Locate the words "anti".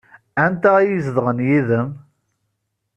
0.43-0.69